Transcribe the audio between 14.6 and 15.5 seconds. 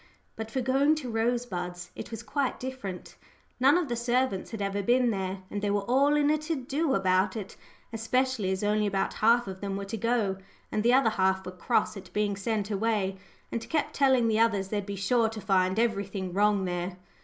they'd be sure to